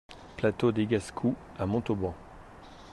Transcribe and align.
Plateau 0.35 0.71
des 0.71 0.87
Gascous 0.87 1.35
à 1.59 1.67
Montauban 1.67 2.15